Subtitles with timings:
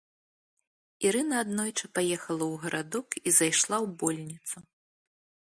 [1.09, 4.57] Ірына аднойчы паехала ў гарадок і зайшла ў больніцу.